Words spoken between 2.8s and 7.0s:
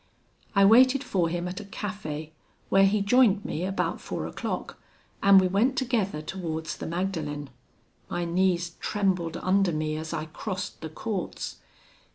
he joined me about four o'clock, and we went together towards the